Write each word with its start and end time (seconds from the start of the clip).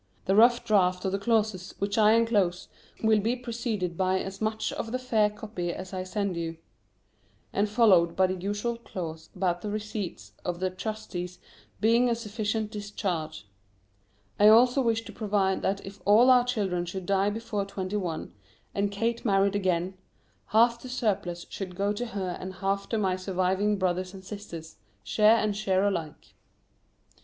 The 0.25 0.33
rough 0.35 0.65
draft 0.65 1.05
of 1.05 1.11
the 1.11 1.19
clauses 1.19 1.75
which 1.77 1.95
I 1.95 2.13
enclose 2.13 2.67
will 3.03 3.19
be 3.19 3.35
preceded 3.35 3.95
by 3.97 4.17
as 4.19 4.41
much 4.41 4.73
of 4.73 4.91
the 4.91 4.97
fair 4.97 5.29
copy 5.29 5.71
as 5.71 5.93
I 5.93 6.01
send 6.01 6.35
you, 6.35 6.57
and 7.53 7.69
followed 7.69 8.15
by 8.15 8.25
the 8.25 8.33
usual 8.33 8.77
clause 8.77 9.29
about 9.35 9.61
the 9.61 9.69
receipts 9.69 10.31
of 10.43 10.59
the 10.59 10.71
trustees 10.71 11.37
being 11.79 12.09
a 12.09 12.15
sufficient 12.15 12.71
discharge. 12.71 13.47
I 14.39 14.47
also 14.47 14.81
wish 14.81 15.03
to 15.05 15.11
provide 15.13 15.61
that 15.61 15.85
if 15.85 16.01
all 16.03 16.31
our 16.31 16.45
children 16.45 16.87
should 16.87 17.05
die 17.05 17.29
before 17.29 17.63
twenty 17.63 17.97
one, 17.97 18.33
and 18.73 18.89
Kate 18.91 19.23
married 19.23 19.55
again, 19.55 19.93
half 20.47 20.81
the 20.81 20.89
surplus 20.89 21.45
should 21.47 21.75
go 21.75 21.93
to 21.93 22.07
her 22.07 22.35
and 22.39 22.55
half 22.55 22.89
to 22.89 22.97
my 22.97 23.15
surviving 23.17 23.77
brothers 23.77 24.15
and 24.15 24.23
sisters, 24.25 24.77
share 25.03 25.37
and 25.37 25.55
share 25.55 25.83
alike. 25.87 26.33